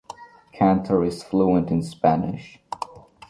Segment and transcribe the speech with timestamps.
[0.53, 2.59] Cantor is fluent in Spanish.